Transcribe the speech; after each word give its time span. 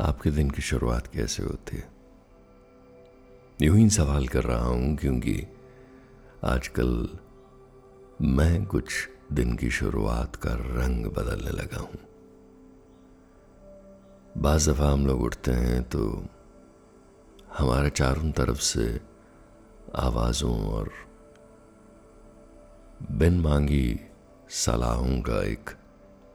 आपके 0.00 0.30
दिन 0.30 0.50
की 0.50 0.62
शुरुआत 0.62 1.06
कैसे 1.06 1.42
होती 1.42 1.76
है? 1.76 1.88
यूँ 3.62 3.76
ही 3.76 3.90
सवाल 3.90 4.28
कर 4.28 4.44
रहा 4.44 4.64
हूँ 4.64 4.96
क्योंकि 4.96 5.46
आजकल 6.44 7.08
मैं 8.20 8.66
कुछ 8.66 8.92
दिन 9.32 9.56
की 9.56 9.70
शुरुआत 9.70 10.36
का 10.36 10.50
रंग 10.52 11.06
बदलने 11.06 11.50
लगा 11.50 11.80
हूँ। 11.80 11.98
बाज 14.36 14.68
दफ़ा 14.68 14.92
हम 14.92 15.06
लोग 15.06 15.22
उठते 15.22 15.52
हैं 15.52 15.82
तो 15.82 16.26
हमारे 17.58 17.90
चारों 17.90 18.32
तरफ़ 18.32 18.60
से 18.60 19.00
आवाज़ों 19.94 20.66
और 20.66 20.90
बिन 23.12 23.40
मांगी 23.40 24.00
सलाहों 24.50 25.20
का 25.20 25.42
एक 25.44 25.70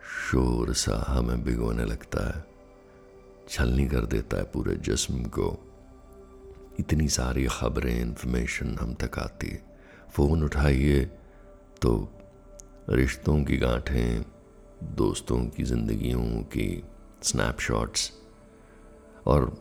शोर 0.02 0.74
सा 0.74 1.06
हमें 1.08 1.44
भिगोने 1.44 1.86
लगता 1.86 2.38
है। 2.38 2.51
छलनी 3.52 3.86
कर 3.88 4.06
देता 4.08 4.38
है 4.38 4.44
पूरे 4.54 4.76
जिस्म 4.86 5.24
को। 5.30 5.48
इतनी 6.80 7.08
सारी 7.10 7.46
खबरें 7.52 8.00
इन्फॉर्मेशन 8.02 8.78
हम 8.82 8.94
तक 9.02 9.20
आती 9.20 9.58
फ़ोन 10.12 10.44
उठाइए 10.44 11.00
तो 11.82 11.92
रिश्तों 12.90 13.44
की 13.44 13.58
गांठें, 13.58 14.24
दोस्तों 14.96 15.38
की 15.48 15.64
ज़िंदगियों 15.64 16.24
की 16.54 16.84
स्नैपशॉट्स 17.24 18.12
और 19.28 19.52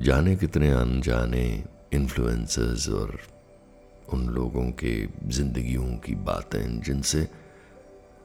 जाने 0.00 0.36
कितने 0.36 0.70
अनजाने 0.72 1.44
इन्फ्लुएंसर्स 1.92 2.88
और 2.90 3.18
उन 4.12 4.26
लोगों 4.30 4.70
के 4.74 4.94
ज़िंदगियों 5.28 5.96
की 6.04 6.14
बातें 6.24 6.80
जिनसे 6.80 7.26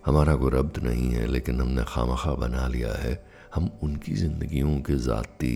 हमारा 0.05 0.35
कोई 0.35 0.51
रब्त 0.51 0.79
नहीं 0.83 1.09
है, 1.11 1.25
लेकिन 1.27 1.61
हमने 1.61 1.83
खामखा 1.87 2.33
बना 2.35 2.67
लिया 2.67 2.93
है। 2.93 3.13
हम 3.53 3.71
उनकी 3.83 4.13
ज़िंदगियों 4.13 4.79
के 4.81 4.95
ज़ाती 4.95 5.55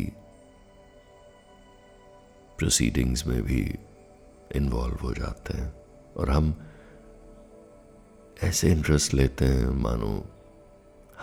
प्रोसीडिंग्स 2.57 3.25
में 3.27 3.41
भी 3.43 3.61
इन्वॉल्व 4.55 4.97
हो 5.03 5.13
जाते 5.13 5.57
हैं। 5.57 5.73
और 6.17 6.29
हम 6.29 6.53
ऐसे 8.43 8.71
इंटरेस्ट 8.71 9.13
लेते 9.13 9.45
हैं, 9.45 9.69
मानो 9.69 10.25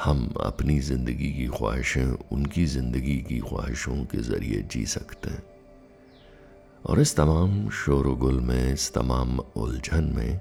हम 0.05 0.35
अपनी 0.41 0.79
ज़िंदगी 0.81 1.33
की 1.33 1.47
ख्वाहिशें 1.47 2.07
उनकी 2.33 2.65
ज़िंदगी 2.67 3.17
की 3.23 3.39
ख्वाहिशों 3.39 4.05
के 4.05 4.19
ज़रिए 4.19 4.63
जी 4.63 4.85
सकते 4.87 5.31
हैं। 5.31 5.43
और 6.87 7.01
इस 7.01 7.17
तमाम 7.17 7.69
शोर 7.71 8.09
गुल 8.17 8.41
में, 8.41 8.73
इस 8.73 8.93
तमाम 8.95 9.39
उलझन 9.39 10.13
में 10.17 10.41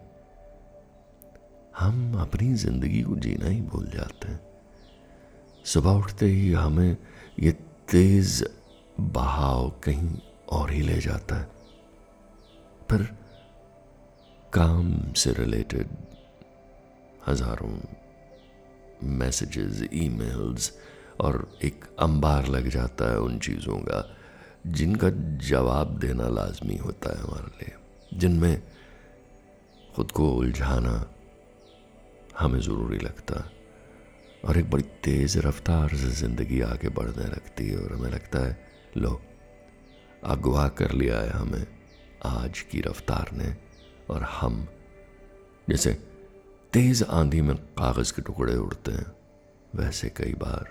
हम 1.80 2.18
अपनी 2.22 2.54
ज़िंदगी 2.54 3.02
को 3.02 3.16
जीना 3.16 3.50
ही 3.50 3.62
भूल 3.62 3.88
जाते 3.88 4.28
हैं। 4.28 4.40
सुबह 5.66 5.92
उठते 5.92 6.26
ही 6.26 6.52
हमें 6.52 6.98
ये 7.40 7.52
तेज 7.92 8.44
बहाव 9.00 9.70
कहीं 9.84 10.18
और 10.50 10.72
ही 10.72 10.82
ले 10.82 11.00
जाता 11.02 11.36
है। 11.36 11.48
पर 12.90 13.04
काम 14.54 15.14
से 15.14 15.34
रिलेटेड 15.34 15.88
हज़ारों 17.28 17.78
मैसेजेस 19.18 19.82
ईमेल्स 19.94 20.72
और 21.22 21.48
एक 21.64 21.86
अंबार 22.00 22.48
लग 22.48 22.68
जाता 22.70 23.12
है 23.12 23.20
उन 23.20 23.40
चीज़ों 23.40 23.78
का, 23.80 24.04
जिनका 24.68 25.10
जवाब 25.48 25.98
देना 26.00 26.28
लाजमी 26.28 26.78
होता 26.78 27.10
है 27.10 27.24
हमारे 27.24 27.58
लिए, 27.58 27.76
जिनमें 28.20 28.62
खुद 29.96 30.12
को 30.12 30.32
उलझाना 30.32 30.96
हमें 32.40 32.60
ज़रूरी 32.60 32.98
लगता 32.98 33.40
है। 33.40 33.55
और 34.46 34.58
एक 34.58 34.70
बड़ी 34.70 34.84
तेज़ 35.04 35.38
रफ्तार 35.40 35.96
से 35.96 36.10
ज़िंदगी 36.12 36.62
आगे 36.62 36.90
बढ़ने 36.90 37.26
लगती 37.26 37.68
है 37.70 37.78
और 37.78 37.94
हमें 37.94 38.10
लगता 38.12 38.40
है, 38.40 38.58
लो 38.98 39.22
अगवा 40.24 40.68
कर 40.70 40.92
लिया 40.92 41.20
है 41.20 41.30
हमें 41.30 41.66
आज 42.26 42.60
की 42.62 42.82
रफ्तार 42.82 43.32
ने 43.34 43.56
और 44.10 44.24
हम। 44.24 44.68
जैसे 45.70 45.94
तेज़ 46.74 47.04
आंधी 47.04 47.42
में 47.42 47.56
कागज़ 47.56 48.14
के 48.14 48.22
टुकड़े 48.22 48.56
उड़ते 48.56 48.92
हैं, 48.92 49.06
वैसे 49.76 50.10
कई 50.10 50.34
बार 50.34 50.70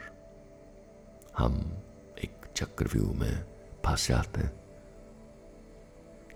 हम 1.38 1.54
एक 2.24 2.46
चक्रव्यूह 2.56 3.14
में 3.14 3.44
फंस 3.86 4.08
जाते 4.08 4.40
हैं। 4.40 4.52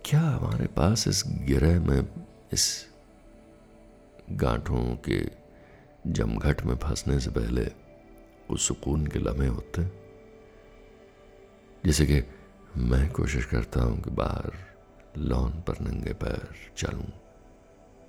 क्या 0.04 0.20
हमारे 0.20 0.66
पास 0.66 1.08
इस 1.08 1.22
गिरह 1.26 1.80
में, 1.80 2.08
इस 2.52 2.86
गांठों 4.32 4.84
के 5.08 5.18
जमघट 6.08 6.62
में 6.62 6.76
फंसने 6.76 7.20
से 7.20 7.30
पहले 7.30 7.70
उस 8.50 8.69
सुकून 8.69 9.06
के 9.06 9.19
लम्हे 9.19 9.48
होते 9.48 9.82
जैसे 11.84 12.06
कि 12.06 12.22
मैं 12.76 13.10
कोशिश 13.10 13.44
करता 13.44 13.82
हूँ 13.82 14.02
कि 14.02 14.10
बाहर 14.10 14.52
लॉन 15.19 15.50
पर 15.50 15.80
नंगे 15.80 16.12
पैर 16.12 16.48
चलूँ, 16.76 17.06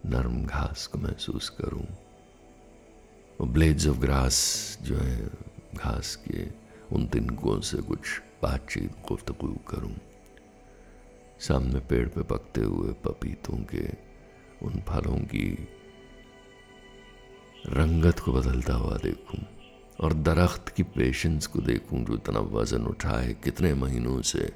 नरम 0.05 0.45
घास 0.45 0.87
को 0.87 0.97
महसूस 0.97 1.49
करूँ। 1.49 1.85
वो 3.41 3.45
ब्लेड्स 3.45 3.87
ऑफ़ 3.87 3.97
ग्रास 3.97 4.77
जो 4.81 4.95
है, 4.95 5.29
घास 5.75 6.15
के 6.15 6.47
उन 6.95 7.07
तिनकों 7.07 7.61
से 7.61 7.77
कुछ 7.77 7.99
बातचीत, 8.43 8.91
गुफ्तगु 9.09 9.47
करूँ। 9.47 9.95
सामने 11.39 11.79
पेड़ 11.79 12.07
पे 12.07 12.21
पकते 12.21 12.61
हुए 12.61 12.93
पपीतों 12.93 13.57
के 13.57 13.87
उन 14.65 14.81
फलों 14.87 15.17
की 15.17 15.67
रंगत 17.67 18.19
को 18.19 18.31
बदलता 18.33 18.73
हुआ 18.73 18.97
देखूँ 18.97 19.39
और 19.99 20.13
दरख्त 20.13 20.69
की 20.69 20.83
पेशेंस 20.83 21.47
को 21.47 21.59
देखूँ 21.59 22.03
जो 22.05 22.13
इतना 22.13 22.39
वज़न 22.39 22.85
उठाए 22.85 23.33
कितने 23.43 23.73
महीनों 23.73 24.21
से 24.21 24.51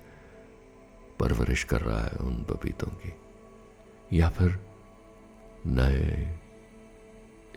परवरिश 1.20 1.64
कर 1.64 1.82
रहा 1.82 2.04
है 2.04 2.18
उन 2.20 2.44
पपीतों 2.44 2.88
की। 2.88 3.14
या 4.18 4.30
फिर 4.30 4.60
नए 5.68 6.38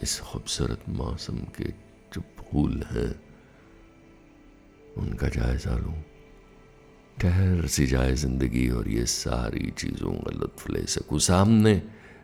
इस 0.02 0.18
खूबसूरत 0.20 0.88
मौसम 0.88 1.38
के 1.56 1.70
जो 2.12 2.20
फूल 2.38 2.82
हैं, 2.90 3.14
उनका 4.98 5.28
जायजा 5.28 5.76
लूँ। 5.76 5.94
ठहर 7.20 7.66
सी 7.66 7.86
जाए 7.86 8.14
ज़िंदगी 8.14 8.68
और 8.68 8.88
ये 8.88 9.04
सारी 9.06 9.70
चीज़ों 9.70 10.12
का 10.12 10.30
लुत्फ 10.38 10.70
ले 10.70 10.84
सकूँ। 10.86 11.18
सामने 11.18 11.82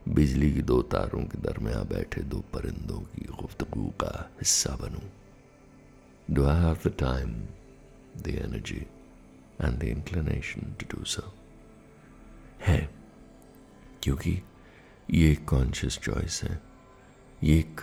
बिजली 0.08 0.50
की 0.52 0.62
दो 0.62 0.80
तारों 0.84 1.20
के 1.22 1.38
दरमियान 1.40 1.84
बैठे 1.88 2.20
दो 2.22 2.38
परिंदों 2.54 2.98
की 3.00 3.24
गुफ्तगु 3.32 3.88
का 4.00 4.30
हिस्सा 4.38 4.74
बनूं। 4.76 5.08
Do 6.28 6.44
I 6.44 6.60
have 6.60 6.78
the 6.86 6.92
time 7.00 7.30
the 8.22 8.34
energy 8.38 8.86
and 9.60 9.78
the 9.78 9.82
inclination 9.84 10.74
to 10.80 10.96
do 10.96 11.04
so 11.04 11.32
है, 12.62 12.88
क्योंकि 14.02 14.40
ये 15.08 15.30
एक 15.30 15.44
कॉन्शियस 15.48 15.98
चॉइस 15.98 16.42
है। 16.44 16.60
ये 17.44 17.58
एक 17.58 17.80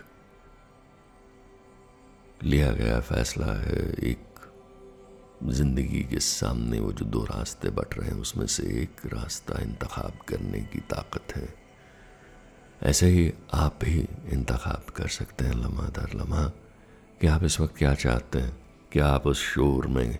लिया 2.44 2.72
गया 2.72 3.00
फैसला 3.02 3.54
है, 3.54 3.80
एक 4.04 4.26
ज़िंदगी 5.46 6.04
के 6.04 6.20
सामने 6.20 6.80
वो 6.80 6.92
जो 6.94 7.06
दो 7.06 7.24
रास्ते 7.26 7.70
बट 7.72 7.98
रहे 7.98 8.10
हैं, 8.10 8.18
उसमें 8.18 8.46
से 8.48 8.64
एक 8.82 9.06
रास्ता 9.14 9.62
इंतखब 9.64 10.20
करने 10.28 10.60
की 10.64 10.80
ताकत 10.90 11.36
है। 11.36 11.48
ऐसे 12.84 13.08
ही 13.08 13.34
आप 13.54 13.80
भी 13.84 14.08
इंतखब 14.30 14.84
कर 14.96 15.08
सकते 15.08 15.46
हैं, 15.46 15.54
लम्हा 15.54 15.88
दर 15.88 16.14
लम्हा। 16.16 16.44
कि 17.22 17.28
आप 17.28 17.44
इस 17.44 17.60
वक्त 17.60 17.78
क्या 17.78 17.94
चाहते 17.94 18.40
हैं? 18.40 18.58
क्या 18.92 19.08
आप 19.08 19.28
उस 19.28 19.38
शोर 19.38 19.88
में 19.88 20.18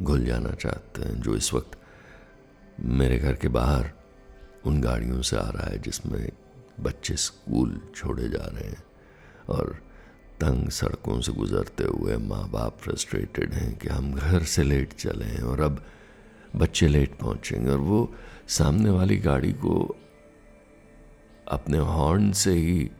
घुल 0.00 0.24
जाना 0.24 0.50
चाहते 0.50 1.02
हैं, 1.02 1.20
जो 1.20 1.36
इस 1.36 1.54
वक्त 1.54 1.78
मेरे 2.80 3.18
घर 3.18 3.32
के 3.34 3.48
बाहर 3.48 3.90
उन 4.64 4.80
गाड़ियों 4.80 5.22
से 5.22 5.36
आ 5.36 5.48
रहा 5.48 5.66
है, 5.66 5.78
जिसमें 5.78 6.32
बच्चे 6.80 7.16
स्कूल 7.16 7.80
छोड़े 7.96 8.28
जा 8.28 8.44
रहे 8.44 8.70
हैं 8.70 8.84
और 9.48 9.78
तंग 10.40 10.68
सड़कों 10.68 11.20
से 11.20 11.32
गुजरते 11.32 11.84
हुए 11.84 12.16
माँ 12.16 12.50
बाप 12.50 12.78
फ्रस्ट्रेटेड 12.78 13.52
हैं 13.52 13.78
कि 13.78 13.88
हम 13.88 14.14
घर 14.14 14.42
से 14.42 14.62
लेट 14.62 14.92
चले 14.92 15.24
हैं 15.24 15.42
और 15.42 15.60
अब 15.60 15.84
बच्चे 16.56 16.88
लेट 16.88 17.18
पहुँचेंगे 17.18 17.70
और 17.70 17.78
वो 17.78 18.14
सामने 18.48 18.90
वाली 18.90 19.16
गाड़ी 19.16 19.52
को 19.52 19.96
अपने 21.48 21.78
हॉर्न 21.78 22.32
से 22.32 22.52
ही 22.52 22.90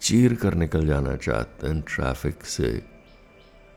चीर 0.00 0.34
कर 0.34 0.54
निकल 0.54 0.86
जाना 0.86 1.16
चाहते 1.16 1.66
हैं 1.66 1.80
ट्रैफ़िक 1.80 2.44
से 2.44 2.82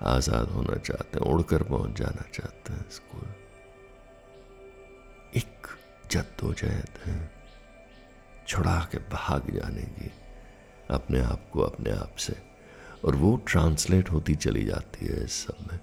आज़ाद 0.04 0.50
होना 0.50 0.76
चाहते 0.76 1.20
हैं, 1.20 1.26
उड़कर 1.26 1.64
पहुँच 1.64 1.98
जाना 1.98 2.26
चाहते 2.34 2.74
हैं 2.74 2.86
स्कूल 2.92 3.28
एक 5.38 5.68
जद्दोजहद 6.12 7.00
है, 7.06 7.32
छुड़ा 8.48 8.80
के 8.92 8.98
भाग 8.98 9.52
जाने 9.56 9.82
की, 9.82 10.12
अपने 10.90 11.20
आप 11.22 11.50
को 11.54 11.62
अपने 11.62 11.92
आप 11.92 12.16
से. 12.16 12.36
और 13.06 13.16
वो 13.16 13.36
ट्रांसलेट 13.48 14.10
होती 14.12 14.36
चली 14.36 14.66
जाती 14.66 15.06
है 15.06 15.24
इस 15.24 15.34
सब 15.46 15.68
में. 15.72 15.80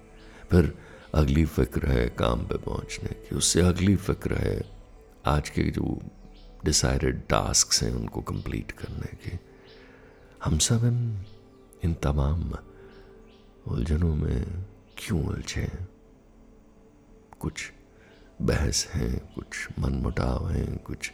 फिर 0.51 0.73
अगली 1.15 1.45
फ़िक्र 1.45 1.87
है 1.87 2.07
काम 2.09 2.45
पे 2.47 2.57
पहुँचने 2.57 3.09
की, 3.09 3.35
उससे 3.35 3.61
अगली 3.61 3.95
फ़िक्र 3.95 4.33
है 4.33 4.61
आज 5.25 5.49
के 5.49 5.63
जो 5.63 5.99
डिसाइडेड 6.67 7.21
टास्क 7.29 7.83
हैं 7.83 7.91
उनको 7.91 8.21
कंप्लीट 8.21 8.71
करने 8.71 9.15
के। 9.15 9.39
हम 10.43 10.57
सब 10.57 10.85
इन 10.85 11.25
इन 11.83 11.93
तमाम 11.93 12.53
उलझनों 13.67 14.15
में 14.15 14.65
क्यों 14.97 15.25
उलझे 15.25 15.61
हैं? 15.61 15.87
कुछ 17.39 17.71
बहस 18.41 18.87
हैं, 18.87 19.33
कुछ 19.33 19.67
मनमुटाव 19.79 20.49
हैं, 20.49 20.77
कुछ 20.77 21.11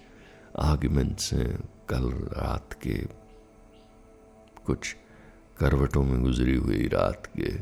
आर्ग्यूमेंट्स 0.59 1.33
हैं, 1.33 1.69
कल 1.89 2.11
रात 2.11 2.73
के, 2.73 3.07
कुछ 4.65 4.95
करवटों 5.59 6.03
में 6.03 6.21
गुजरी 6.21 6.55
हुई 6.55 6.87
रात 6.87 7.25
के। 7.25 7.57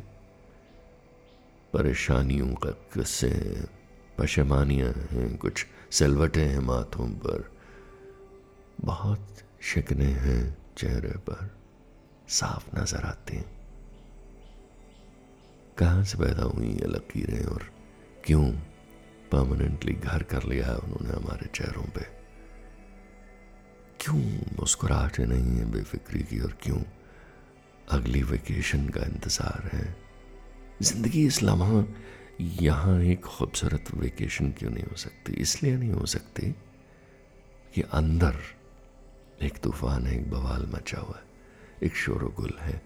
परेशानियों 1.73 2.55
का 2.55 2.69
किस्से 2.69 3.29
हैं, 3.29 3.67
पशमानियाँ 4.17 4.93
हैं, 5.11 5.37
कुछ 5.37 5.65
सिलवटें 5.91 6.47
हैं 6.47 6.59
माथों 6.59 7.07
पर। 7.09 7.60
बहुत 8.83 9.41
शिकने 9.61 10.05
हैं 10.05 10.57
चेहरे 10.77 11.17
पर। 11.19 11.49
साफ़ 12.29 12.65
नज़र 12.75 13.05
आते 13.05 13.35
हैं। 13.35 13.49
कहाँ 15.77 16.03
से 16.03 16.17
पैदा 16.17 16.43
हुई 16.43 16.67
ये 16.67 16.87
लकीरें 16.87 17.45
और 17.45 17.63
क्यों 18.25 18.45
परमानेंटली 19.31 19.93
घर 19.93 20.23
कर 20.23 20.43
लिया 20.43 20.65
है 20.65 20.75
उन्होंने 20.75 21.09
हमारे 21.09 21.49
चेहरों 21.55 21.83
पे? 21.83 22.05
क्यों 23.99 24.17
मुस्कुराहटें 24.59 25.25
नहीं 25.25 25.57
है 25.57 25.71
बेफिक्री 25.71 26.23
की 26.23 26.39
और 26.39 26.57
क्यों 26.61 26.81
अगली 27.91 28.23
वेकेशन 28.23 28.87
का 28.89 29.01
इंतज़ार 29.01 29.69
है? 29.73 29.95
ज़िंदगी 30.81 31.25
इस 31.25 31.41
लम्हा 31.43 31.83
यहाँ 32.61 32.99
एक 33.03 33.25
खूबसूरत 33.25 33.93
वेकेशन 33.95 34.51
क्यों 34.51 34.71
नहीं 34.71 34.83
हो 34.83 34.95
सकती? 34.95 35.33
इसलिए 35.33 35.75
नहीं 35.77 35.91
हो 35.91 36.05
सकती 36.05 36.51
कि 37.75 37.81
अंदर 37.81 38.39
एक 39.41 39.57
तूफ़ान 39.57 40.05
है, 40.05 40.15
एक 40.15 40.29
बवाल 40.31 40.65
मचा 40.65 40.99
हुआ 40.99 41.17
है, 41.17 41.23
एक 41.83 41.95
शोरगुल 41.95 42.57
है। 42.59 42.81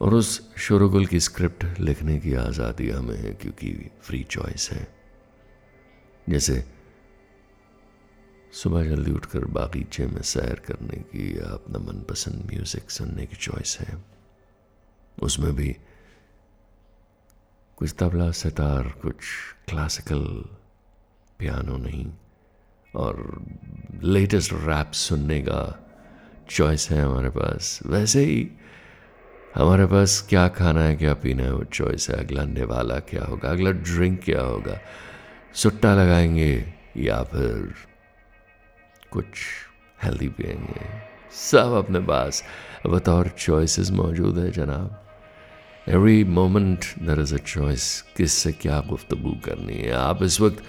और 0.00 0.14
उस 0.14 0.56
शोरगुल 0.56 1.06
की 1.06 1.20
स्क्रिप्ट 1.20 1.64
लिखने 1.80 2.18
की 2.18 2.34
आज़ादी 2.34 2.90
हमें 2.90 3.16
है 3.16 3.32
क्योंकि 3.32 3.90
फ्री 4.02 4.22
चॉइस 4.24 4.70
है। 4.70 4.86
जैसे 6.28 6.64
सुबह 8.52 8.84
जल्दी 8.84 9.12
उठकर 9.12 9.44
बागीचे 9.44 10.06
में 10.06 10.22
सैर 10.22 10.62
करने 10.66 10.98
की 10.98 11.38
या 11.38 11.44
अपना 11.44 11.78
मनपसंद 11.78 12.44
म्यूज़िक 12.46 12.90
सुनने 12.90 13.26
की 13.26 13.36
चॉइस 13.36 13.78
है। 13.80 14.04
उसमें 15.22 15.54
भी 15.56 15.76
कुछ 17.76 17.94
तबला, 17.98 18.30
सितार, 18.30 18.88
कुछ 19.02 19.16
क्लासिकल 19.68 20.22
पियानो 21.38 21.76
नहीं। 21.76 22.12
और 22.96 23.42
लेटेस्ट 24.02 24.52
रैप 24.52 24.92
सुनने 24.92 25.40
का 25.40 25.90
चॉइस 26.50 26.90
है 26.90 27.02
हमारे 27.02 27.30
पास। 27.30 27.80
वैसे 27.86 28.24
ही 28.24 28.50
हमारे 29.54 29.86
पास 29.86 30.26
क्या 30.30 30.48
खाना 30.48 30.80
है, 30.80 30.96
क्या 30.96 31.14
पीना 31.14 31.42
है, 31.42 31.54
वो 31.54 31.64
चॉइस 31.64 32.10
है। 32.10 32.16
अगला 32.16 32.44
निवाला 32.44 32.98
क्या 32.98 33.24
होगा? 33.24 33.50
अगला 33.50 33.70
ड्रिंक 33.70 34.22
क्या 34.24 34.40
होगा? 34.40 34.80
सुट्टा 35.54 35.94
लगाएँगे 35.94 36.74
या 36.96 37.22
फिर 37.22 37.74
कुछ 39.10 39.26
हेल्दी 40.04 40.28
पियेंगे? 40.28 40.80
सब 41.32 41.72
अपने 41.72 41.98
पास। 41.98 42.44
बतौर 42.86 43.28
चॉइसेस 43.28 43.90
मौजूद 43.90 44.38
है 44.38 44.50
जनाब। 44.50 45.00
Every 45.88 46.24
moment 46.24 46.84
there 47.02 47.20
is 47.20 47.34
a 47.34 47.38
choice 47.38 48.04
किससे 48.16 48.52
क्या 48.52 48.80
गुफ्तगु 48.80 49.32
करनी 49.44 49.74
है? 49.74 49.92
आप 49.92 50.22
इस 50.22 50.40
वक्त 50.40 50.64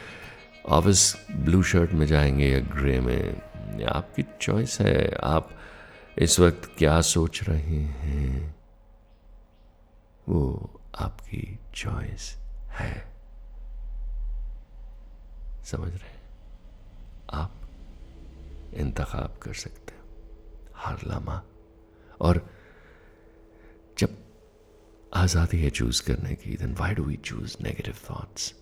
ऑफ़िस 0.65 1.15
ब्लू 1.31 1.63
शर्ट 1.63 1.91
में 1.91 2.05
जाएँगे 2.05 2.49
या 2.49 2.59
ग्रे 2.59 2.99
में? 2.99 3.41
आपकी 3.85 4.25
चॉइस 4.41 4.81
है। 4.81 5.15
आप 5.23 5.59
इस 6.17 6.39
वक्त 6.39 6.71
क्या 6.77 7.01
सोच 7.01 7.43
रहे 7.43 7.79
हैं? 7.79 8.55
वो 10.29 10.71
आपकी 10.99 11.59
चॉइस 11.75 12.35
है। 12.69 13.13
समझ 15.65 15.89
रहे 15.89 16.09
हैं? 16.09 16.21
आप 17.33 17.51
इंतखब 18.73 19.39
कर 19.41 19.53
सकते 19.53 19.93
हो। 19.95 20.07
हर 20.75 20.97
लम्हा। 21.07 21.43
और 22.21 22.49
जब 23.99 24.17
आज़ादी 25.13 25.63
है 25.63 25.69
चूज़ 25.69 26.03
करने 26.03 26.35
की 26.35 26.55
then 26.55 26.75
why 26.75 26.93
do 26.93 27.03
we 27.03 27.15
choose 27.15 27.57
negative 27.61 27.95
thoughts 28.09 28.53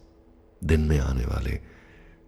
दिन 0.64 0.82
में 0.82 1.00
आने 1.00 1.26
वाले 1.26 1.83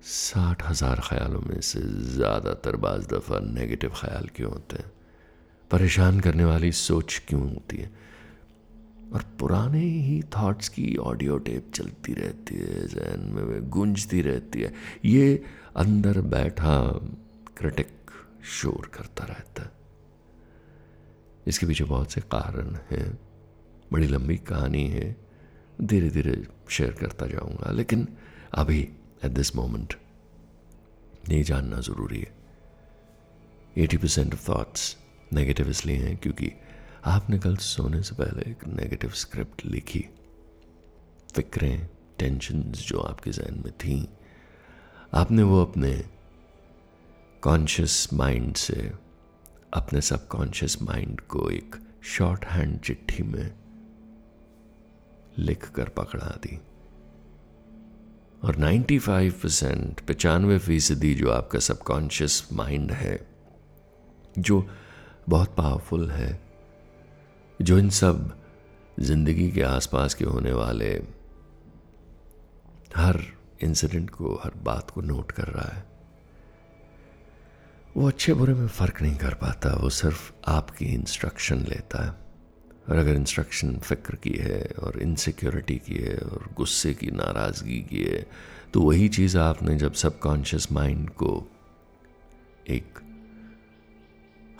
साठ 0.05 0.63
हज़ार 0.63 1.01
ख्यालों 1.03 1.41
में 1.41 1.61
से 1.61 1.79
ज़्यादातर 2.15 2.75
बाज़ 2.75 3.07
दफ़ा 3.07 3.39
नेगेटिव 3.39 3.89
ख्याल 3.89 4.29
क्यों 4.35 4.51
होते 4.51 4.77
हैं? 4.77 4.91
परेशान 5.71 6.19
करने 6.19 6.45
वाली 6.45 6.71
सोच 6.71 7.21
क्यों 7.27 7.41
होती 7.41 7.77
है? 7.77 7.89
और 9.13 9.23
पुराने 9.39 9.79
ही 9.79 10.21
थॉट्स 10.37 10.69
की 10.69 10.95
ऑडियो 10.95 11.37
टेप 11.37 11.71
चलती 11.73 12.13
रहती 12.13 12.55
है, 12.55 12.87
जहन 12.87 13.19
में 13.19 13.69
गूंजती 13.69 14.21
रहती 14.21 14.61
है। 14.61 14.73
ये 15.05 15.43
अंदर 15.75 16.21
बैठा 16.21 16.81
क्रिटिक 17.57 18.11
शोर 18.43 18.91
करता 18.93 19.25
रहता 19.25 19.63
है। 19.63 19.71
इसके 21.47 21.65
पीछे 21.65 21.83
बहुत 21.83 22.11
से 22.11 22.21
कारण 22.21 22.77
हैं। 22.91 23.19
बड़ी 23.93 24.07
लंबी 24.07 24.37
कहानी 24.37 24.87
है। 24.87 25.15
धीरे 25.81 26.09
धीरे 26.09 26.43
शेयर 26.69 26.91
करता 26.91 27.25
जाऊँगा, 27.25 27.71
लेकिन 27.71 28.07
अभी 28.53 28.89
एट 29.23 29.31
दिस 29.31 29.55
मोमेंट 29.55 29.93
ये 31.29 31.43
जानना 31.43 31.79
ज़रूरी 31.79 32.19
है। 32.19 32.33
Eighty 33.77 33.97
percent 33.97 34.33
of 34.33 34.51
thoughts 34.51 34.97
negative 35.33 35.69
इसलिए 35.69 35.97
हैं 35.97 36.17
क्योंकि 36.17 36.51
आपने 37.05 37.39
कल 37.39 37.55
सोने 37.55 38.01
से 38.03 38.15
पहले 38.15 38.51
एक 38.51 38.67
नेगेटिव 38.67 39.09
स्क्रिप्ट 39.09 39.65
लिखी। 39.65 40.05
फिक्रें 41.35 41.87
टेंशन 42.19 42.61
जो 42.61 42.99
आपके 42.99 43.31
जहन 43.31 43.61
में 43.65 43.71
थी, 43.73 44.07
आपने 45.13 45.43
वो 45.43 45.61
अपने 45.61 45.91
कॉन्शियस 47.41 48.13
माइंड 48.13 48.55
से, 48.55 48.91
अपने 49.73 50.01
सबकॉन्शियस 50.01 50.81
माइंड 50.81 51.21
को 51.21 51.49
एक 51.49 51.75
शॉर्ट 52.03 52.45
हैंड 52.45 52.79
चिट्ठी 52.79 53.23
में 53.23 53.53
लिख 55.39 55.69
कर 55.69 55.89
पकड़ा 55.89 56.29
दी। 56.43 56.59
और 58.45 58.55
95 58.55 59.31
परसेंट 59.31 59.99
पचानवे 59.99 60.57
फ़ीसदी 60.59 61.13
जो 61.15 61.31
आपका 61.31 61.59
सबकॉन्शियस 61.59 62.47
माइंड 62.53 62.91
है, 62.91 63.27
जो 64.39 64.67
बहुत 65.29 65.55
पावरफुल 65.55 66.11
है, 66.11 66.41
जो 67.61 67.77
इन 67.77 67.89
सब 67.89 68.41
ज़िंदगी 68.99 69.51
के 69.51 69.61
आसपास 69.61 70.13
के 70.13 70.25
होने 70.25 70.53
वाले 70.53 71.03
हर 72.95 73.21
इंसिडेंट 73.63 74.09
को, 74.09 74.41
हर 74.43 74.51
बात 74.63 74.91
को 74.91 75.01
नोट 75.01 75.31
कर 75.31 75.43
रहा 75.43 75.75
है, 75.75 75.85
वो 77.97 78.07
अच्छे 78.07 78.33
बुरे 78.33 78.53
में 78.53 78.67
फ़र्क 78.67 79.01
नहीं 79.01 79.15
कर 79.15 79.33
पाता, 79.33 79.69
वो 79.69 79.89
सिर्फ़ 79.89 80.31
आपकी 80.47 80.85
इंस्ट्रक्शन 80.85 81.57
लेता 81.57 82.05
है। 82.05 82.24
और 82.89 82.95
अगर 82.95 83.15
इंस्ट्रक्शन 83.15 83.77
फ़िक्र 83.77 84.15
की 84.15 84.33
है 84.37 84.61
और 84.79 84.99
इनसिक्योरिटी 85.01 85.75
की 85.75 85.95
है 85.95 86.17
और 86.17 86.49
गुस्से 86.57 86.93
की, 86.93 87.07
नाराज़गी 87.07 87.79
की 87.81 88.03
है 88.03 88.25
तो 88.73 88.81
वही 88.81 89.09
चीज़ 89.09 89.37
आपने 89.37 89.75
जब 89.75 89.93
सबकॉन्शियस 89.93 90.71
माइंड 90.71 91.09
को 91.09 91.47
एक 92.69 92.99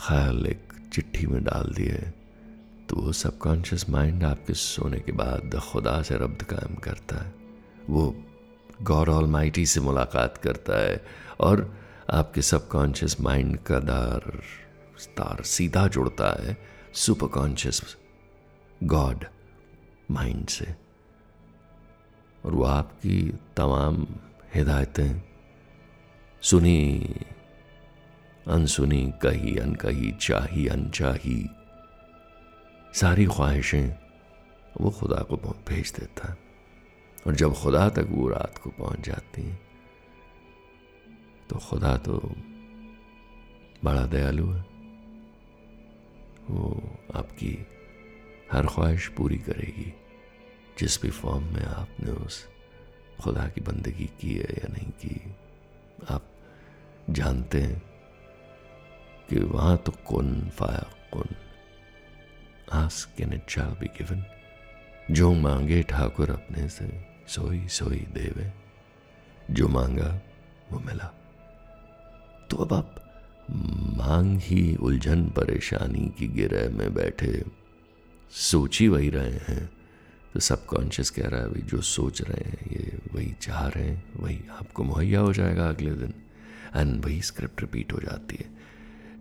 ख्याल, 0.07 0.45
एक 0.47 0.73
चिट्ठी 0.93 1.27
में 1.27 1.43
डाल 1.43 1.73
दी 1.73 1.85
है 1.85 2.13
तो 2.89 2.95
वो 2.95 3.11
सबकॉन्शियस 3.11 3.89
माइंड 3.89 4.23
आपके 4.23 4.53
सोने 4.53 4.99
के 4.99 5.11
बाद 5.11 5.59
खुदा 5.71 6.01
से 6.01 6.15
रब्द 6.15 6.43
कायम 6.43 6.75
करता 6.75 7.23
है। 7.23 7.33
वो 7.89 8.23
गॉड 8.81 9.09
ऑल 9.09 9.51
से 9.65 9.81
मुलाकात 9.81 10.37
करता 10.37 10.79
है 10.79 11.03
और 11.39 11.77
आपके 12.11 12.41
सबकॉन्शियस 12.41 13.21
माइंड 13.21 13.57
का 13.57 13.79
दार, 13.79 14.41
तार 15.17 15.43
सीधा 15.43 15.87
जुड़ता 15.87 16.43
है 16.43 16.57
सुपर 16.93 17.27
कॉन्शियस 17.27 17.81
गॉड 18.83 19.25
माइंड 20.11 20.47
से। 20.47 20.75
और 22.45 22.51
वो 22.51 22.63
आपकी 22.63 23.21
तमाम 23.57 24.07
हिदायतें, 24.55 25.21
सुनी, 26.41 27.15
अनसुनी, 28.47 29.13
कही, 29.21 29.57
अनकही, 29.57 30.11
चाही, 30.11 30.67
अनचाही, 30.67 31.49
सारी 32.93 33.25
ख्वाहिशें 33.25 33.89
वो 34.81 34.89
खुदा 34.91 35.21
को 35.21 35.35
भेज 35.37 35.93
देता। 35.99 36.35
और 37.27 37.35
जब 37.35 37.53
खुदा 37.53 37.89
तक 37.89 38.07
वो 38.09 38.27
रात 38.29 38.57
को 38.57 38.69
पहुँच 38.69 38.99
जाती 38.99 39.41
हैं 39.41 39.59
तो 41.49 41.55
खुदा 41.57 41.97
तो 41.97 42.17
बड़ा 43.83 44.05
दयालु 44.05 44.45
है। 44.49 44.61
वो 46.49 46.97
आपकी 47.15 47.67
हर 48.51 48.67
ख्वाहिश 48.67 49.07
पूरी 49.07 49.37
करेगी, 49.37 49.93
जिस 50.79 51.01
भी 51.01 51.09
फॉर्म 51.09 51.43
में 51.43 51.65
आपने 51.65 52.11
उस 52.11 52.47
खुदा 53.21 53.47
की 53.47 53.61
बंदगी 53.61 54.09
की 54.19 54.33
है 54.33 54.53
या 54.53 54.67
नहीं 54.73 54.91
की। 54.91 55.35
आप 56.09 56.25
जानते 57.09 57.61
हैं 57.61 57.81
कि 59.29 59.39
वहाँ 59.39 59.77
तो 59.77 59.91
कौन, 59.91 60.49
फाया 60.49 60.85
कौन 61.13 61.27
ask 62.73 63.17
can 63.17 63.33
it 63.33 63.49
shall 63.49 63.65
be 63.65 63.85
given 63.85 64.25
जो 65.11 65.33
मांगे 65.33 65.83
ठाकुर 65.83 66.29
अपने 66.29 66.69
से, 66.69 67.05
सोई 67.27 67.67
सोई 67.67 67.99
देवे। 67.99 68.51
जो 69.51 69.67
मांगा, 69.67 70.21
वो 70.71 70.79
मिला। 70.79 71.05
तो 72.49 72.57
अब 72.57 72.73
आप 72.73 72.95
मांग 73.97 74.39
ही 74.39 74.75
उलझन 74.75 75.29
परेशानी 75.29 76.09
की 76.09 76.27
गिरह 76.27 76.69
में 76.69 76.93
बैठे। 76.93 77.64
सोच 78.31 78.79
ही 78.79 78.87
वही 78.87 79.09
रहे 79.09 79.31
हैं। 79.31 79.69
तो 80.33 80.39
सबकॉन्शियस 80.39 81.09
कह 81.09 81.27
रहा 81.27 81.41
है 81.41 81.47
भाई 81.47 81.61
जो 81.61 81.81
सोच 81.81 82.21
रहे 82.21 82.49
हैं, 82.49 82.71
ये 82.71 82.99
वही 83.13 83.35
चाह 83.41 83.67
रहे 83.67 83.83
हैं, 83.83 84.13
वही 84.15 84.43
आपको 84.59 84.83
मुहैया 84.83 85.19
हो 85.19 85.33
जाएगा 85.33 85.69
अगले 85.69 85.91
दिन। 85.93 86.13
एंड 86.75 87.05
वही 87.05 87.21
स्क्रिप्ट 87.21 87.61
रिपीट 87.61 87.93
हो 87.93 87.97
जाती 87.97 88.35
है। 88.35 88.49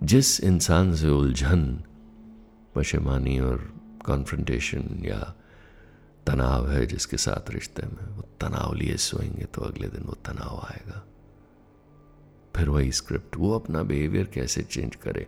जिस 0.03 0.41
इंसान 0.41 0.97
से 0.97 1.09
उलझन, 1.09 1.83
पशेमानी 2.75 3.41
और 3.41 3.75
कॉन्फ्रेंटेशन 4.07 5.03
या 5.05 5.35
तनाव 6.27 6.71
है 6.71 6.87
जिसके 6.87 7.17
साथ 7.17 7.51
रिश्ते 7.51 7.83
में, 7.83 8.17
वो 8.17 8.23
तनाव 8.41 8.75
लिए 8.75 8.97
सोएँगे 8.97 9.45
तो 9.45 9.61
अगले 9.61 9.89
दिन 9.89 10.03
वो 10.03 10.13
तनाव 10.13 10.69
आएगा। 10.71 11.07
फिर 12.57 12.69
वही 12.69 12.93
स्क्रिप्ट 12.93 13.37
वो 13.37 13.59
अपना 13.59 13.83
बिहेवियर 13.83 14.25
कैसे 14.25 14.63
चेंज 14.63 14.97
करे? 14.97 15.27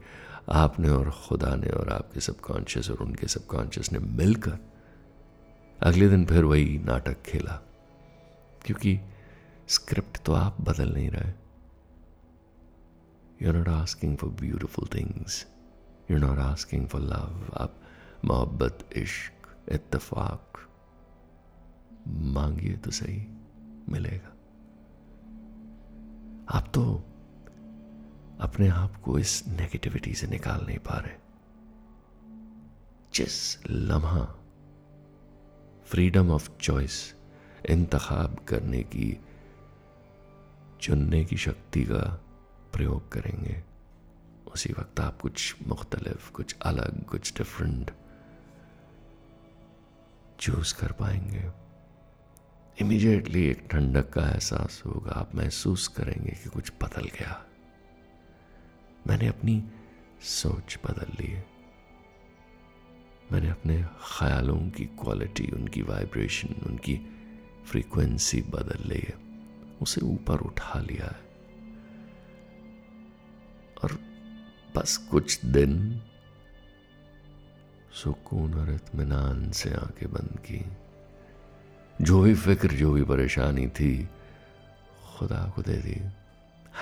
आपने 0.51 0.89
और 0.89 1.11
खुदा 1.11 1.55
ने 1.57 1.67
और 1.67 1.89
आपके 1.89 2.21
सबकॉन्शियस 2.21 2.91
और 2.91 2.97
उनके 2.97 3.27
सबकॉन्शियस 3.27 3.93
ने 3.93 3.99
मिलकर 3.99 4.59
अगले 5.83 6.09
दिन 6.09 6.27
फिर 6.27 6.45
वही 6.45 6.79
नाटक 6.79 7.23
खेला। 7.23 7.63
क्योंकि 8.65 9.01
स्क्रिप्ट 9.69 10.25
तो 10.25 10.33
आप 10.33 10.61
बदल 10.61 10.95
नहीं 10.95 11.11
रहे। 11.11 11.33
You 13.47 13.53
not 13.53 13.69
asking 13.69 14.17
for 14.17 14.31
beautiful 14.31 14.89
things 14.95 15.47
you 16.11 16.19
not 16.19 16.39
asking 16.39 16.89
for 16.89 17.01
love 17.01 17.51
आप 17.57 17.81
मोहब्बत, 18.25 18.89
इश्क 18.93 19.33
इतफाक 19.73 20.53
मांगिए 22.09 22.77
तो 22.77 22.91
सही, 22.91 23.27
मिलेगा। 23.89 24.33
आप 26.51 26.71
तो 26.75 27.05
अपने 28.47 28.69
आप 28.69 28.97
को 28.97 29.19
इस 29.19 29.45
नेगेटिविटी 29.47 30.15
से 30.15 30.27
निकाल 30.27 30.67
नहीं 30.67 30.79
पा 30.79 30.99
रहे। 30.99 31.15
जिस 33.15 33.59
लम्हा 33.71 34.35
फ्रीडम 35.87 36.31
ऑफ़ 36.31 36.51
चॉइस 36.61 37.15
इंतखाब 37.71 38.45
करने 38.49 38.83
की, 38.83 39.21
चुनने 40.81 41.25
की 41.25 41.37
शक्ति 41.37 41.85
का 41.85 42.21
प्रयोग 42.73 43.13
करेंगे, 43.13 43.63
उसी 44.55 44.73
वक्त 44.73 45.01
आप 45.01 45.21
कुछ 45.21 45.57
मुख्तलिफ़, 45.69 46.31
कुछ 46.31 46.57
अलग, 46.63 47.05
कुछ 47.05 47.39
डिफरेंट 47.39 47.91
चूज़ 50.41 50.75
कर 50.75 50.93
पाएँगे। 50.93 51.51
इमीडिएटली 52.81 53.47
एक 53.47 53.69
ठंडक 53.71 54.11
का 54.11 54.29
एहसास 54.29 54.83
होगा, 54.87 55.13
आप 55.13 55.35
महसूस 55.35 55.89
करेंगे 55.89 56.31
कि 56.31 56.49
कुछ 56.49 56.73
बदल 56.83 57.05
गया। 57.05 57.47
मैंने 59.07 59.27
अपनी 59.27 59.65
सोच 60.21 60.79
बदल 60.85 61.25
ली 61.25 61.31
है। 61.31 61.47
मैंने 63.33 63.49
अपने 63.49 63.83
ख्यालों 63.83 64.71
की 64.71 64.85
क्वालिटी 64.85 65.47
उनकी 65.47 65.83
वाइब्रेशन 65.83 66.49
उनकी 66.67 67.01
फ्रीक्वेंसी 67.67 68.43
बदल 68.43 68.89
ली 68.89 68.99
है। 68.99 69.15
उसे 69.83 70.01
ऊपर 70.01 70.39
उठा 70.39 70.81
लिया 70.81 71.07
है। 71.07 71.27
और 73.85 73.99
बस 74.77 74.97
कुछ 74.97 75.45
दिन 75.45 76.03
सुकून 77.93 78.55
और 78.55 78.71
इतमान 78.71 79.51
से 79.51 79.71
आँखें 79.71 80.13
बंद 80.13 80.41
की। 80.41 80.67
जो 82.05 82.23
भी 82.23 82.35
फ़िक्र, 82.35 82.69
जो 82.69 82.93
भी 82.93 83.03
परेशानी 83.03 83.69
थी, 83.69 84.09
खुदा 85.19 85.53
को 85.57 85.63
दे 85.63 85.77
दी। 85.77 86.01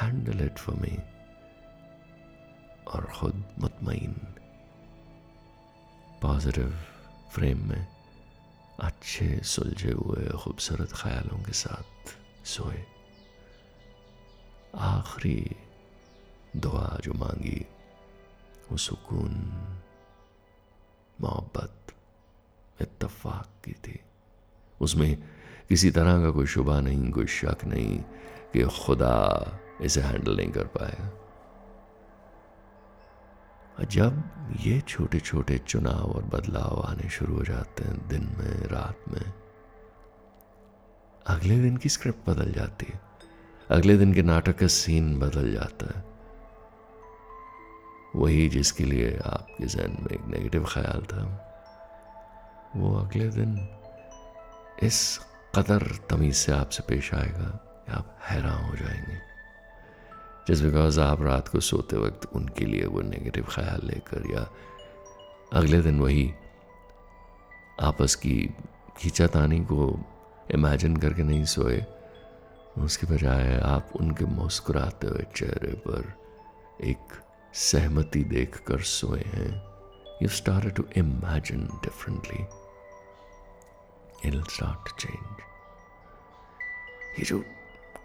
हैंडल 0.03 0.45
इट 0.45 0.59
फॉर 0.59 0.77
मी 0.77 0.99
और 2.89 3.05
खुद 3.05 3.45
मुतमिन 3.59 4.35
पॉजिटिव 6.23 6.79
फ्रेम 7.33 7.69
में 7.69 7.87
अच्छे 8.81 9.41
सुलझे 9.45 9.91
हुए 9.91 10.29
खूबसूरत 10.29 10.93
ख्यालों 10.93 11.43
के 11.43 11.53
साथ 11.53 12.17
सोए। 12.47 12.85
आखिरी 14.75 15.57
दुआ 16.57 16.99
जो 17.05 17.13
मांगी, 17.13 17.67
वो 18.71 18.77
सुकून, 18.77 19.35
मोहब्बत 21.21 21.95
इतफाक 22.83 23.49
की 23.65 23.73
थी। 23.73 24.01
उसमें 24.81 25.23
किसी 25.69 25.91
तरह 25.91 26.23
का 26.23 26.31
कोई 26.31 26.47
शुबा 26.47 26.81
नहीं, 26.81 27.11
कोई 27.11 27.27
शक 27.27 27.65
नहीं 27.65 27.99
कि 28.53 28.63
खुदा 28.63 29.59
इसे 29.81 30.01
हैंडल 30.01 30.37
नहीं 30.37 30.53
कर 30.53 30.65
पाएगा। 30.65 31.24
जब 33.81 34.23
ये 34.61 34.81
छोटे 34.81 35.21
छोटे 35.21 35.59
चुनाव 35.59 36.13
और 36.13 36.23
बदलाव 36.23 36.85
आने 36.89 37.09
शुरू 37.11 37.37
हो 37.37 37.45
जाते 37.45 37.85
हैं, 37.85 38.09
दिन 38.09 38.23
में, 38.23 38.67
रात 38.67 38.99
में, 39.09 39.33
अगले 41.27 41.61
दिन 41.61 41.77
की 41.77 41.89
स्क्रिप्ट 41.89 42.31
बदल 42.31 42.53
जाती 42.53 42.87
है। 42.89 43.01
अगले 43.71 43.97
दिन 43.97 44.15
के 44.15 44.23
नाटक 44.23 44.59
का 44.59 44.67
सीन 44.67 45.19
बदल 45.19 45.53
जाता 45.53 45.99
है। 45.99 46.05
वही 48.17 48.49
जिसके 48.49 48.85
लिए 48.85 49.21
आपके 49.25 49.67
जहन 49.67 49.91
में 49.91 50.11
एक 50.11 50.25
नेगेटिव 50.25 50.65
ख्याल 50.65 51.03
था। 51.03 51.41
वो 52.77 52.97
अगले 52.97 53.29
दिन 53.29 53.69
इस 54.83 55.21
कदर 55.57 56.07
तमीज 56.11 56.37
से 56.37 56.53
आपसे 56.53 56.83
पेश 56.89 57.15
आएगा 57.15 57.49
कि 57.87 57.93
आप 57.93 58.19
हैरान 58.23 58.65
हो 58.65 58.77
जाएँगे। 58.77 59.34
जस्ट 60.49 60.65
बिकॉज़ 60.65 61.01
आप 61.01 61.23
रात 61.23 61.49
को 61.49 61.61
सोते 61.61 61.97
वक्त 61.97 62.31
उनके 62.33 62.65
लिए 62.65 62.85
वो 62.85 63.01
नेगेटिव 63.01 63.47
ख्याल 63.51 63.81
लेकर 63.85 64.31
या 64.31 64.51
अगले 65.53 65.83
दिन 65.83 66.01
वही 66.01 66.35
आपस 67.83 68.15
की 68.15 68.51
खींचातानी 68.99 69.61
को 69.61 70.01
इमेजिन 70.51 70.97
करके 70.97 71.23
नहीं 71.23 71.45
सोए, 71.45 71.87
उसके 72.79 73.07
बजाय 73.07 73.61
आप 73.61 73.89
उनके 74.01 74.25
मुस्कुराते 74.25 75.07
हुए 75.07 75.27
चेहरे 75.37 75.73
पर 75.73 76.13
एक 76.85 77.23
सहमति 77.55 78.25
देख 78.25 78.57
कर 78.67 78.81
सोए 78.81 79.21
हैं 79.21 79.63
you 80.23 80.29
start 80.29 80.75
to 80.75 80.85
imagine 80.97 81.67
differently 81.67 82.47
start 84.25 84.73
to 84.73 84.97
change. 84.99 85.41
ये 87.19 87.25
जो 87.25 87.45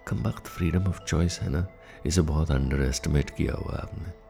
कम 0.07 0.23
वक्त 0.23 0.47
फ्रीडम 0.47 0.83
ऑफ़ 0.87 1.03
चॉइस 1.03 1.39
है 1.41 1.49
ना? 1.49 1.67
इसे 2.05 2.21
बहुत 2.21 2.51
अंडर 2.51 2.81
एस्टिमेट 2.81 3.29
किया 3.29 3.53
हुआ 3.53 3.71
है 3.71 3.79
आपने। 3.79 4.29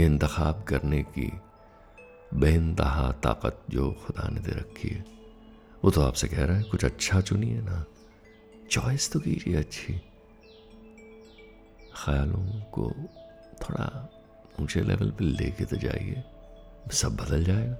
ये 0.00 0.06
इंतखब 0.06 0.64
करने 0.68 1.02
की 1.02 1.32
बेनतहा 2.34 3.12
ताकत 3.12 3.62
जो 3.70 3.92
खुदा 3.92 4.28
ने 4.28 4.40
दे 4.40 4.52
रखी 4.52 4.88
है। 4.88 5.04
वो 5.84 5.90
तो 5.90 6.02
आपसे 6.02 6.28
कह 6.28 6.44
रहा 6.44 6.56
है, 6.56 6.62
कुछ 6.62 6.84
अच्छा 6.84 7.20
चुनिए 7.20 7.60
ना। 7.60 7.84
चॉइस 8.70 9.12
तो 9.12 9.20
कीजिए 9.20 9.56
अच्छी। 9.56 9.94
ख्यालों 12.04 12.60
को 12.60 12.90
थोड़ा 13.62 14.10
ऊँचे 14.60 14.80
लेवल 14.80 15.10
पे 15.10 15.24
लेके 15.24 15.64
तो 15.64 15.76
जाइए। 15.76 16.24
सब 16.92 17.16
बदल 17.16 17.44
जाएगा। 17.44 17.76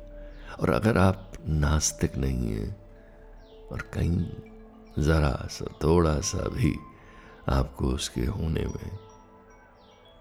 और 0.61 0.71
अगर 0.71 0.99
आप 0.99 1.33
नास्तिक 1.47 2.17
नहीं 2.17 2.53
हैं, 2.53 2.87
और 3.73 3.81
कहीं 3.83 4.27
ज़रा 4.99 5.49
सा, 5.51 5.65
थोड़ा 5.85 6.21
सा 6.21 6.39
भी 6.39 6.77
आपको 7.49 7.87
उसके 7.87 8.25
होने 8.27 8.65
में, 8.65 8.99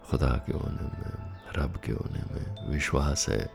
खुदा 0.10 0.32
के 0.48 0.54
होने 0.54 0.88
में, 0.90 1.40
रब 1.58 1.80
के 1.86 1.92
होने 1.92 2.24
में 2.32 2.72
विश्वास 2.72 3.26
है 3.30 3.46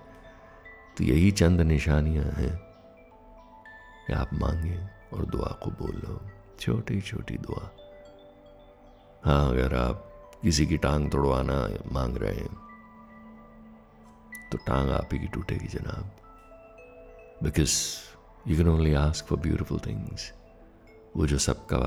तो 0.98 1.04
यही 1.04 1.30
चंद 1.32 1.60
निशानियाँ 1.60 2.24
हैं 2.24 2.56
कि 4.06 4.12
आप 4.12 4.32
मांगे 4.34 4.78
और 5.12 5.24
दुआ 5.26 5.52
को 5.62 5.70
बोल 5.80 6.18
छोटी 6.60 7.00
छोटी 7.00 7.36
दुआ। 7.38 7.70
हाँ 9.24 9.48
अगर 9.50 9.74
आप 9.76 10.06
किसी 10.42 10.66
की 10.66 10.76
टांग 10.76 11.10
तोड़वाना 11.10 11.54
मांग 11.92 12.16
रहे 12.16 12.34
हैं 12.34 12.54
तो 14.52 14.58
टांग 14.58 14.90
आप 14.90 15.08
ही 15.12 15.18
की 15.18 15.26
टूटेगी, 15.26 15.66
जनाब। 15.68 16.10
Because 17.42 17.74
you 18.48 18.56
can 18.56 18.68
only 18.68 18.94
ask 18.94 19.26
for 19.26 19.38
beautiful 19.38 19.80
things 19.86 20.32
वो 21.16 21.26
जो 21.26 21.38
सबका 21.38 21.78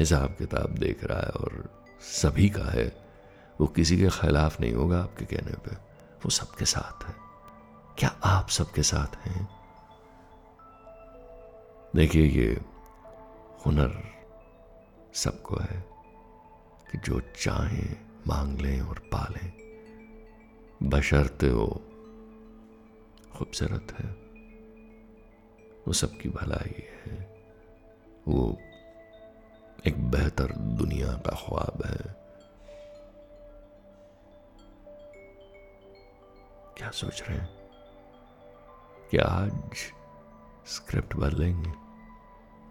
हिसाब 0.00 0.36
किताब 0.38 0.70
देख 0.70 1.04
रहा 1.04 1.20
है 1.20 1.28
और 1.28 1.84
सभी 2.00 2.48
का 2.48 2.64
है। 2.64 3.04
वो 3.60 3.66
किसी 3.66 3.98
के 3.98 4.08
खिलाफ 4.08 4.60
नहीं 4.60 4.72
होगा 4.72 5.02
आपके 5.02 5.24
कहने 5.24 5.52
पे। 5.52 5.74
वो 6.16 6.30
सबके 6.30 6.64
साथ 6.64 7.04
है। 7.04 7.14
क्या 7.98 8.16
आप 8.24 8.48
सबके 8.48 8.82
साथ 8.82 9.26
हैं? 9.26 9.48
देखिए, 11.96 12.26
ये 12.26 12.60
हुनर 13.66 14.02
सबको 15.14 15.56
है 15.56 15.84
कि 16.92 16.98
जो 16.98 17.20
चाहें, 17.20 17.96
मांग 18.26 18.58
लें 18.58 18.80
और 18.80 18.98
पालें। 18.98 19.52
बशर्ते 20.82 21.50
वो 21.50 21.82
खूबसूरत 23.38 23.96
है। 23.98 24.10
वो 25.86 25.92
सबकी 25.92 26.28
भलाई 26.28 26.82
है। 26.88 27.44
वो 28.28 28.58
एक 29.86 30.10
बेहतर 30.10 30.46
दुनिया 30.52 31.12
का 31.12 31.36
ख्वाब 31.36 31.82
है। 31.86 32.14
क्या 36.78 36.90
सोच 36.90 37.22
रहे 37.22 37.38
हैं? 37.38 37.48
क्या 39.10 39.24
आज 39.24 39.52
स्क्रिप्ट 40.66 41.16
बदलेंगे? 41.16 41.72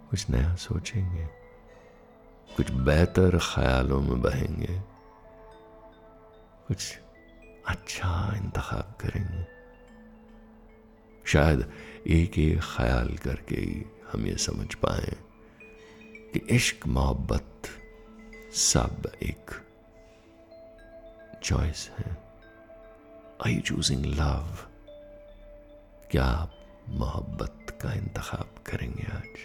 कुछ 0.10 0.30
नया 0.30 0.56
सोचेंगे? 0.56 1.26
कुछ 2.58 2.72
बेहतर 2.72 3.38
ख्यालों 3.38 4.02
में 4.02 4.22
बहेंगे? 4.22 4.80
कुछ 6.68 7.00
अच्छा 7.68 8.38
इंतखब 8.38 8.98
करेंगे? 9.02 9.48
शायद 11.26 11.74
एक 12.08 12.40
एक 12.40 12.62
ख्याल 12.78 13.18
करके 13.18 13.56
ही 13.56 13.86
हम 14.14 14.26
ये 14.26 14.38
समझ 14.38 14.76
पाए। 14.76 15.29
कि 16.34 16.40
इश्क, 16.40 16.88
मोहब्बत 16.88 17.70
सब 18.54 19.12
एक 19.24 19.52
चॉइस 21.44 21.90
है। 22.00 22.18
आई 23.46 23.54
यू 23.54 23.62
चूजिंग 23.62 24.06
लव 24.06 24.58
क्या 26.12 26.26
आप 26.26 26.54
मोहब्बत 26.90 27.80
का 27.82 27.94
इंतखब 27.94 28.56
करेंगे 28.68 29.04
आज? 29.04 29.38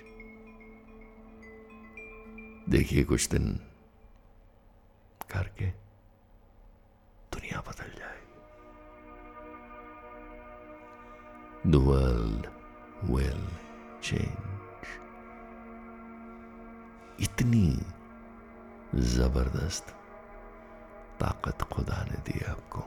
देखिए, 2.68 3.04
कुछ 3.04 3.28
दिन 3.28 3.60
करके 5.30 5.70
दुनिया 7.34 7.60
बदल 7.60 7.98
जाएगी। 7.98 8.30
द 11.70 11.74
वर्ल्ड 11.74 12.46
विल 13.10 13.48
चेंज 14.02 14.43
इतनी 17.20 17.78
ज़बरदस्त 18.94 19.88
ताकत 21.20 21.62
खुदा 21.62 22.02
ने 22.04 22.16
दी 22.16 22.40
आपको 22.44 22.82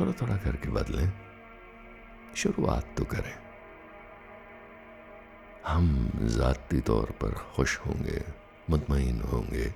थोड़ा 0.00 0.12
थोड़ा 0.12 0.36
करके 0.36 0.68
बदलें। 0.68 1.12
शुरुआत 2.36 2.94
तो 2.98 3.04
करें। 3.04 3.49
हम 5.66 6.10
ज़ाती 6.30 6.80
तौर 6.80 7.10
पर 7.20 7.32
खुश 7.54 7.78
होंगे 7.78 8.22
मुतमिन 8.70 9.20
होंगे, 9.22 9.72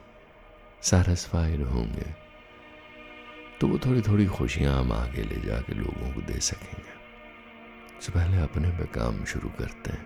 सेटिस्फाइड 0.83 1.63
होंगे। 1.65 2.15
तो 3.61 3.69
वो 3.69 3.79
थोड़ी 3.79 4.03
थोड़ी 4.03 4.27
खुशियाँ 4.27 4.79
हम 4.79 4.93
आगे 4.93 5.23
ले 5.23 5.41
जाके 5.41 5.75
लोगों 5.75 6.13
को 6.15 6.21
दे 6.23 6.39
सकेंगे। 6.41 6.93
सबसे 7.95 8.13
पहले 8.13 8.43
अपने 8.43 8.69
पे 8.79 8.85
काम 8.95 9.25
शुरू 9.25 9.49
करते 9.59 9.91
हैं। 9.91 10.05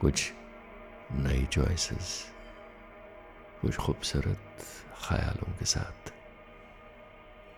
कुछ 0.00 0.32
नई 1.12 1.44
चॉइसेस, 1.52 2.08
कुछ 3.60 3.76
खूबसूरत 3.76 4.64
ख्यालों 5.02 5.52
के 5.58 5.64
साथ, 5.64 6.12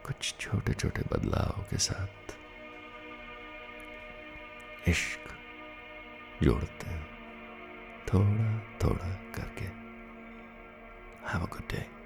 कुछ 0.06 0.34
छोटे 0.40 0.72
छोटे 0.74 1.02
बदलाव 1.12 1.64
के 1.70 1.78
साथ। 1.78 2.34
इश्क। 4.88 5.39
जोड़ते 6.42 6.86
हैं। 6.86 7.10
थोड़ा 8.06 8.58
थोड़ा 8.58 9.14
करके। 9.34 9.64
Have 11.28 11.42
a 11.42 11.46
good 11.46 11.70
day 11.70 11.99